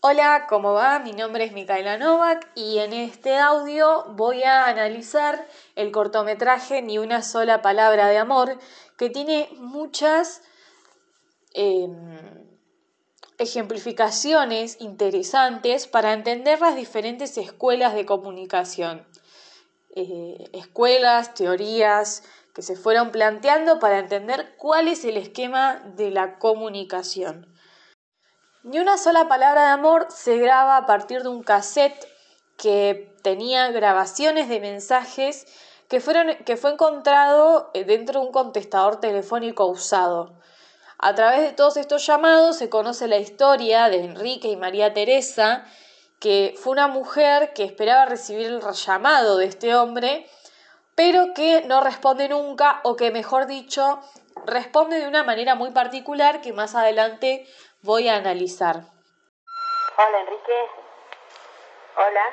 [0.00, 1.00] Hola, ¿cómo va?
[1.00, 6.98] Mi nombre es Micaela Novak y en este audio voy a analizar el cortometraje Ni
[6.98, 8.58] una sola palabra de amor,
[8.96, 10.42] que tiene muchas
[11.52, 12.46] em,
[13.38, 19.04] ejemplificaciones interesantes para entender las diferentes escuelas de comunicación.
[19.96, 22.22] Eh, escuelas, teorías
[22.58, 27.46] que se fueron planteando para entender cuál es el esquema de la comunicación.
[28.64, 32.08] Ni una sola palabra de amor se graba a partir de un cassette
[32.56, 35.46] que tenía grabaciones de mensajes
[35.86, 40.34] que, fueron, que fue encontrado eh, dentro de un contestador telefónico usado.
[40.98, 45.64] A través de todos estos llamados se conoce la historia de Enrique y María Teresa,
[46.18, 50.26] que fue una mujer que esperaba recibir el llamado de este hombre,
[50.98, 54.00] pero que no responde nunca, o que mejor dicho,
[54.46, 57.46] responde de una manera muy particular que más adelante
[57.82, 58.78] voy a analizar.
[59.96, 60.60] Hola Enrique.
[61.98, 62.24] Hola.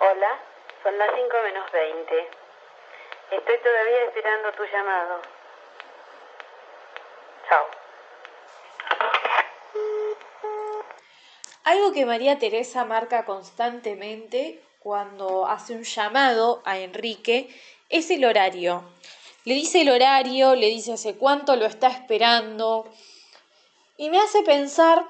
[0.00, 0.40] Hola.
[0.82, 2.28] Son las 5 menos 20.
[3.30, 5.20] Estoy todavía esperando tu llamado.
[7.48, 7.66] Chao.
[11.62, 17.48] Algo que María Teresa marca constantemente cuando hace un llamado a Enrique
[17.88, 18.84] es el horario.
[19.46, 22.86] Le dice el horario, le dice hace cuánto lo está esperando,
[23.96, 25.06] y me hace pensar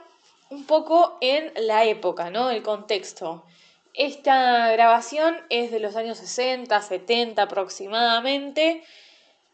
[0.50, 2.50] un poco en la época, ¿no?
[2.50, 3.45] El contexto.
[3.95, 8.84] Esta grabación es de los años 60, 70 aproximadamente.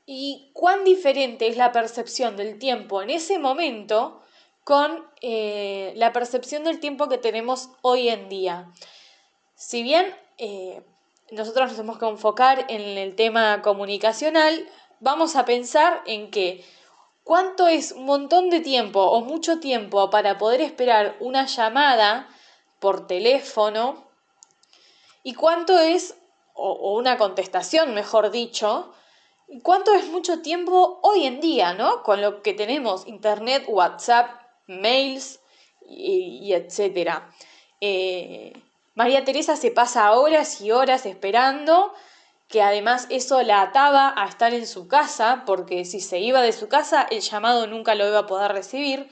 [0.05, 4.21] Y cuán diferente es la percepción del tiempo en ese momento
[4.65, 8.71] con eh, la percepción del tiempo que tenemos hoy en día.
[9.61, 10.83] Si bien eh,
[11.31, 14.67] nosotros nos tenemos que enfocar en el tema comunicacional,
[15.01, 16.65] vamos a pensar en que
[17.25, 22.29] ¿Cuánto es un montón de tiempo o mucho tiempo para poder esperar una llamada
[22.81, 24.03] por teléfono?
[25.23, 26.17] ¿Y cuánto es,
[26.55, 28.93] o, una contestación, mejor dicho,
[29.47, 32.03] ¿y cuánto es mucho tiempo hoy en día, ¿no?
[32.03, 35.41] Con lo que tenemos, internet, WhatsApp, mails
[35.87, 37.31] y, etcétera.
[37.81, 38.55] Eh,
[38.95, 41.93] María Teresa se pasa horas y horas esperando
[42.49, 46.53] que además eso la ataba a estar en su casa, porque si se iba de
[46.53, 49.09] su casa el llamado nunca lo iba a poder recibir.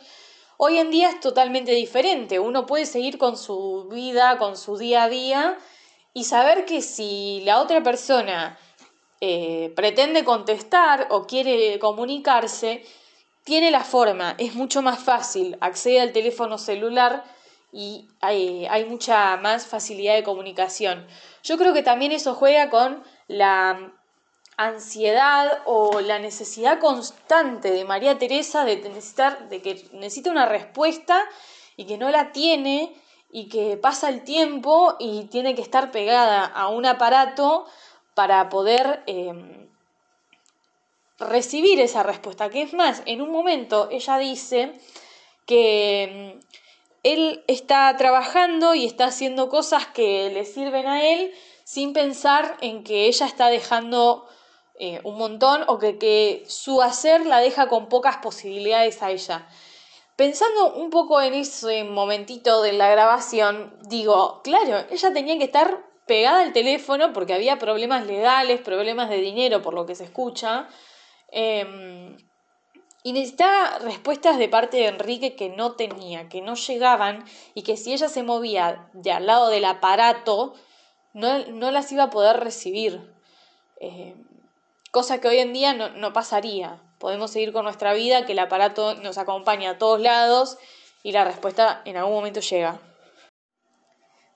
[0.56, 5.04] Hoy en día es totalmente diferente, uno puede seguir con su vida, con su día
[5.04, 5.56] a día
[6.12, 8.58] y saber que si la otra persona
[9.20, 12.84] eh, pretende contestar o quiere comunicarse,
[13.44, 17.22] tiene la forma, es mucho más fácil, accede al teléfono celular
[17.72, 21.06] y hay, mucha más facilidad de comunicación.
[21.42, 23.92] Yo creo que también eso juega con la
[24.56, 31.24] ansiedad o la necesidad constante de María Teresa de necesitar, de que necesita una respuesta
[31.76, 32.94] y que no la tiene
[33.30, 37.66] y que pasa el tiempo y tiene que estar pegada a un aparato
[38.14, 39.68] para poder em,
[41.18, 42.48] recibir esa respuesta.
[42.48, 44.72] Que es más, en un momento ella dice
[45.46, 46.40] que em,
[47.12, 51.32] él está trabajando y está haciendo cosas que le sirven a él
[51.64, 54.26] sin pensar en que ella está dejando
[54.78, 59.48] eh, un montón o que, que su hacer la deja con pocas posibilidades a ella.
[60.16, 65.86] Pensando un poco en ese momentito de la grabación, digo, claro, ella tenía que estar
[66.06, 70.68] pegada al teléfono porque había problemas legales, problemas de dinero por lo que se escucha.
[71.30, 72.16] Em,
[73.02, 77.76] y necesitaba respuestas de parte de Enrique que no tenía, que no llegaban y que
[77.76, 80.54] si ella se movía de al lado del aparato,
[81.12, 83.00] no, las iba a poder recibir.
[83.80, 84.14] Eh,
[84.90, 86.80] cosa que hoy en día no, pasaría.
[86.98, 90.58] Podemos seguir con nuestra vida, que el aparato nos acompaña a todos lados
[91.04, 92.80] y la respuesta en algún momento llega.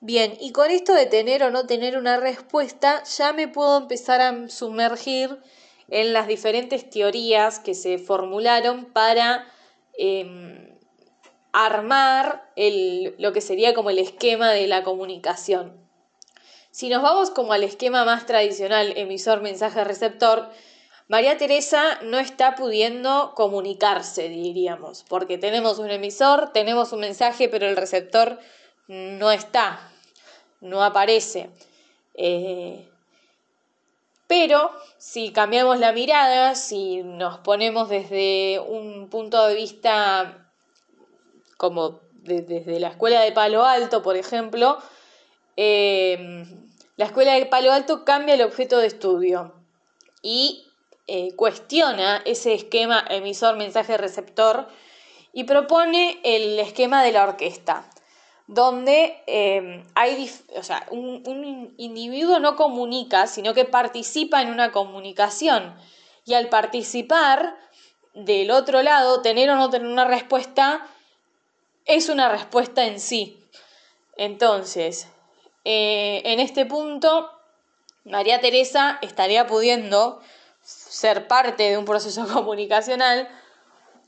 [0.00, 4.20] Bien, y con esto de tener o no tener una respuesta, ya me puedo empezar
[4.20, 5.40] a sumergir
[5.88, 9.46] en las diferentes teorías que se formularon para
[9.98, 10.78] em,
[11.52, 12.50] armar
[13.18, 15.80] lo que sería como el esquema de la comunicación.
[16.70, 20.48] Si nos vamos como al esquema más tradicional, emisor, mensaje, receptor,
[21.08, 27.68] María Teresa no está pudiendo comunicarse, diríamos, porque tenemos un emisor, tenemos un mensaje, pero
[27.68, 28.38] el receptor
[28.88, 29.92] no está,
[30.62, 31.50] no aparece.
[32.14, 32.88] Eh,
[34.32, 40.48] pero si cambiamos la mirada, si nos ponemos desde un punto de vista
[41.58, 44.78] como desde la escuela de Palo Alto, por ejemplo,
[45.58, 46.46] eh,
[46.96, 49.52] la escuela de Palo Alto cambia el objeto de estudio
[50.22, 50.64] y
[51.08, 54.66] eh, cuestiona ese esquema emisor-mensaje-receptor
[55.34, 57.90] y propone el esquema de la orquesta,
[58.52, 64.72] donde em, hay, o sea, un, un individuo no comunica, sino que participa en una
[64.72, 65.74] comunicación.
[66.24, 67.56] Y al participar
[68.14, 70.86] del otro lado, tener o no tener una respuesta,
[71.86, 73.38] es una respuesta en sí.
[74.16, 75.08] Entonces,
[75.64, 77.30] eh, en este punto,
[78.04, 80.20] María Teresa estaría pudiendo
[80.62, 83.28] ser parte de un proceso comunicacional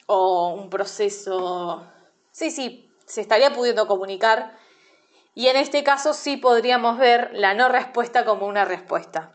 [0.06, 1.86] o un proceso...
[2.30, 4.56] Sí, sí, se estaría pudiendo comunicar
[5.34, 9.32] y en este caso sí podríamos ver la no respuesta como una respuesta.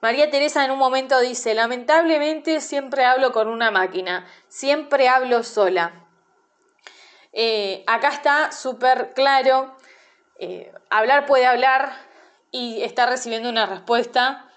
[0.00, 6.06] María Teresa en un momento dice, lamentablemente siempre hablo con una máquina, siempre hablo sola.
[7.32, 9.76] Eh, acá está súper claro
[10.44, 11.92] eh, hablar puede hablar
[12.50, 14.50] y está recibiendo una respuesta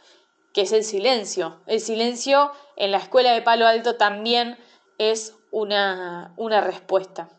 [0.51, 1.61] que es el silencio.
[1.67, 4.57] El silencio en la escuela de Palo Alto también
[4.97, 7.29] es una, respuesta.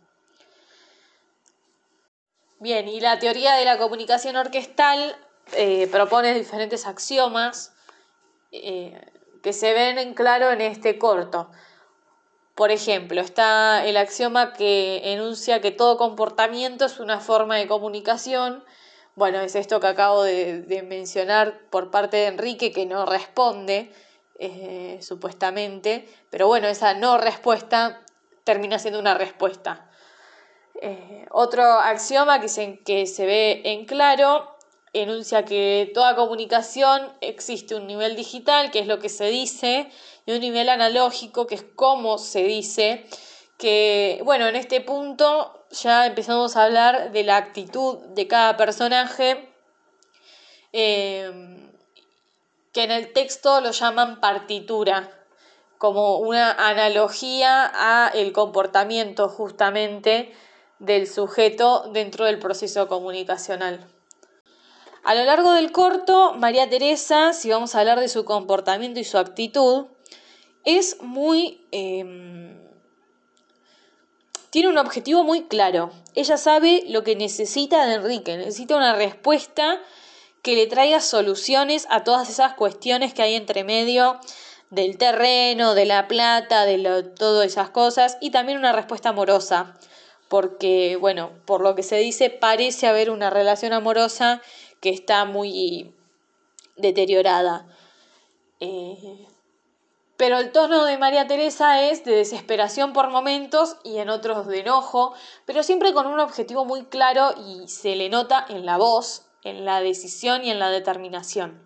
[2.58, 5.14] Bien, y la teoría de la comunicación orquestal
[5.52, 7.74] eh, propone diferentes axiomas
[8.50, 8.98] eh,
[9.42, 11.50] que se ven en claro en este corto.
[12.54, 18.64] Por ejemplo, está el axioma que enuncia que todo comportamiento es una forma de comunicación.
[19.16, 23.92] Bueno, es esto que acabo de, mencionar por parte de Enrique, que no responde,
[24.38, 28.00] eh, supuestamente, pero bueno, esa no respuesta
[28.44, 29.85] termina siendo una respuesta.
[30.82, 34.56] Eh, otro axioma que se, que se ve en claro
[34.92, 39.90] enuncia que toda comunicación existe un nivel digital, que es lo que se dice,
[40.24, 43.06] y un nivel analógico, que es cómo se dice,
[43.58, 49.52] que, bueno, en este punto ya empezamos a hablar de la actitud de cada personaje,
[50.72, 51.70] eh,
[52.72, 55.10] que en el texto lo llaman partitura,
[55.78, 60.32] como una analogía a el comportamiento justamente
[60.78, 63.86] del sujeto dentro del proceso comunicacional.
[65.04, 69.04] A lo largo del corto, María Teresa, si vamos a hablar de su comportamiento y
[69.04, 69.86] su actitud,
[70.64, 71.64] es muy...
[71.70, 72.58] Em,
[74.50, 75.92] tiene un objetivo muy claro.
[76.14, 79.80] Ella sabe lo que necesita de Enrique, necesita una respuesta
[80.42, 84.18] que le traiga soluciones a todas esas cuestiones que hay entre medio
[84.70, 89.76] del terreno, de la plata, de todas esas cosas, y también una respuesta amorosa,
[90.28, 94.42] porque, bueno, por lo que se dice, parece haber una relación amorosa
[94.80, 95.94] que está muy
[96.76, 97.66] deteriorada.
[98.60, 99.26] Eh,
[100.16, 104.60] pero el tono de María Teresa es de desesperación por momentos y en otros de
[104.60, 105.12] enojo,
[105.44, 109.66] pero siempre con un objetivo muy claro y se le nota en la voz, en
[109.66, 111.62] la decisión y en la determinación.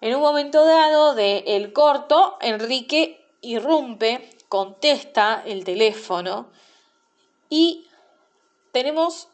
[0.00, 6.50] En un momento dado de el corto, Enrique irrumpe, contesta el teléfono
[7.48, 7.86] y
[8.72, 9.28] tenemos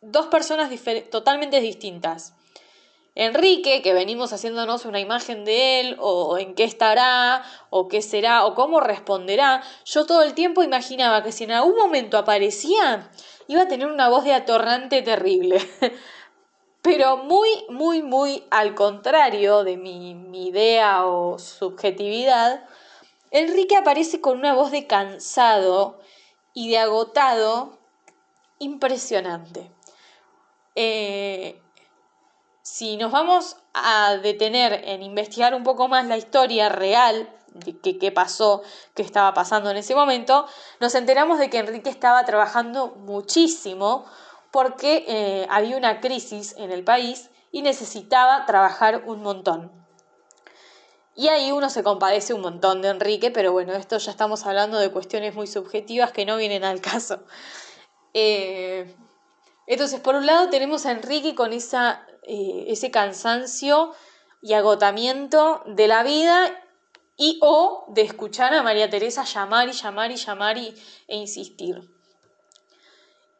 [0.00, 0.70] dos personas
[1.10, 2.34] totalmente distintas.
[3.16, 8.46] Enrique, que venimos haciéndonos una imagen de él, o en qué estará, o qué será,
[8.46, 13.10] o cómo responderá, yo todo el tiempo imaginaba que si en algún momento aparecía,
[13.48, 15.58] iba a tener una voz de atorrante terrible.
[16.82, 22.64] Pero muy, muy, muy al contrario de mi, mi idea o subjetividad,
[23.32, 26.00] Enrique aparece con una voz de cansado
[26.54, 27.78] y de agotado
[28.58, 29.70] impresionante.
[30.74, 31.60] Eh,
[32.62, 38.12] si nos vamos a detener en investigar un poco más la historia real de qué
[38.12, 38.62] pasó,
[38.94, 40.46] qué estaba pasando en ese momento,
[40.78, 44.04] nos enteramos de que Enrique estaba trabajando muchísimo
[44.50, 49.79] porque eh, había una crisis en el país y necesitaba trabajar un montón.
[51.20, 54.78] Y ahí uno se compadece un montón de Enrique, pero bueno, esto ya estamos hablando
[54.78, 57.24] de cuestiones muy subjetivas que no vienen al caso.
[58.14, 58.96] Eh,
[59.66, 63.92] entonces, por un lado tenemos a Enrique con esa, eh, ese cansancio
[64.40, 66.58] y agotamiento de la vida
[67.18, 70.74] y o de escuchar a María Teresa llamar y llamar y llamar y,
[71.06, 71.82] e insistir.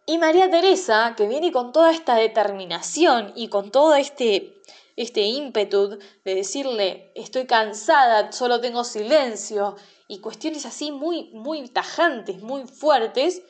[0.05, 4.61] Y María Teresa, que viene con toda esta determinación y con todo este,
[5.01, 9.77] este ímpetu de decirle, estoy cansada, solo tengo silencio,
[10.09, 13.41] y cuestiones así muy, muy tajantes, muy fuertes,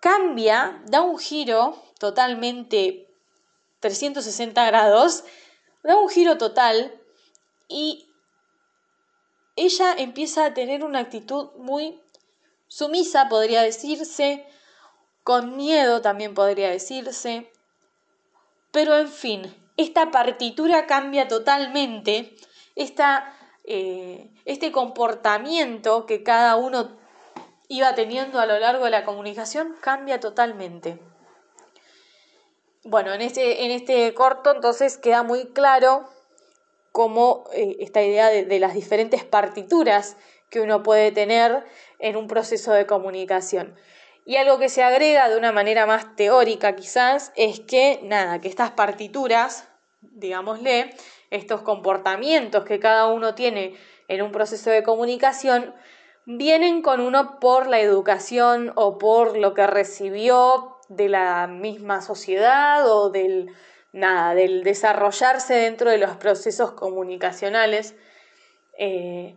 [0.00, 3.08] cambia, da un giro totalmente
[3.80, 5.24] 360 grados,
[5.82, 6.94] da un giro total
[7.66, 8.06] y
[9.56, 12.00] ella empieza a tener una actitud muy
[12.68, 14.46] sumisa, podría decirse,
[15.24, 17.50] con miedo también podría decirse,
[18.70, 22.34] pero en fin, esta partitura cambia totalmente,
[22.74, 23.36] esta
[23.68, 26.96] eh, este comportamiento que cada uno
[27.66, 31.00] iba teniendo a lo largo de la comunicación cambia totalmente.
[32.84, 36.08] Bueno, en este, en este corto entonces queda muy claro
[36.92, 40.16] cómo eh, esta idea de, las diferentes partituras
[40.48, 41.64] que uno puede tener
[41.98, 43.74] en un proceso de comunicación.
[44.26, 48.48] Y algo que se agrega de una manera más teórica quizás es que, nada, que
[48.48, 49.68] estas partituras,
[50.00, 50.90] digámosle,
[51.30, 53.76] estos comportamientos que cada uno tiene
[54.08, 55.72] en un proceso de comunicación,
[56.24, 62.84] vienen con uno por la educación o por lo que recibió de la misma sociedad
[62.90, 63.52] o del
[63.92, 67.94] nada, del desarrollarse dentro de los procesos comunicacionales.
[68.76, 69.36] Eh,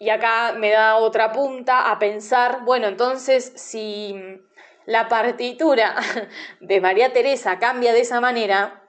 [0.00, 4.42] y acá me da otra punta a pensar, bueno, entonces si
[4.86, 5.94] la partitura
[6.60, 8.82] de María Teresa cambia de esa manera,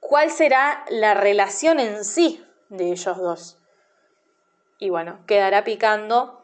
[0.00, 3.58] ¿cuál será la relación en sí de ellos dos?
[4.78, 6.40] y bueno, quedará picando.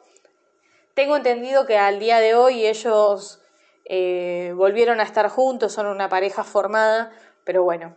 [0.95, 3.41] Tengo entendido que al día de hoy ellos
[3.85, 7.13] eh, volvieron a estar juntos, son una pareja formada,
[7.45, 7.97] pero bueno,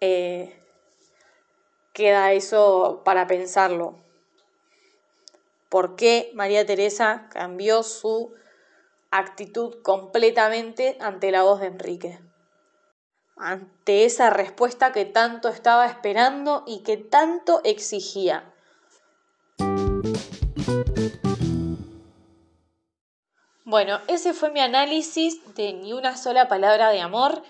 [0.00, 0.60] eh,
[1.92, 3.98] queda eso para pensarlo.
[5.70, 8.34] ¿Por qué María Teresa cambió su
[9.12, 12.18] actitud completamente ante la voz de Enrique?
[13.36, 18.52] Ante esa respuesta que tanto estaba esperando y que tanto exigía.
[23.64, 27.44] Bueno, ese fue mi análisis de ni una sola palabra de amor,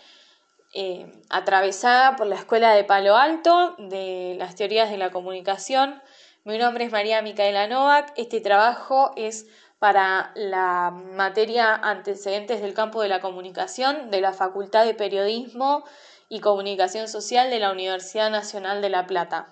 [0.75, 6.03] eh, atravesada por la Escuela de Palo Alto de las teorías de la comunicación.
[6.45, 8.15] Mi nombre es María Micaela Novak.
[8.17, 9.47] Este trabajo es
[9.79, 15.85] para la materia antecedentes del campo de la comunicación de la Facultad de Periodismo
[16.31, 19.49] y Comunicación Social de la Universidad Nacional de La Plata.